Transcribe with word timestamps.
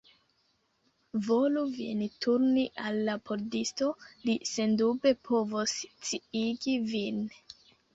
Volu 1.27 1.63
vin 1.75 2.01
turni 2.27 2.65
al 2.87 2.99
la 3.11 3.17
pordisto; 3.31 3.93
li 4.27 4.41
sendube 4.57 5.17
povos 5.33 5.81
sciigi 5.87 6.81
vin. 6.95 7.27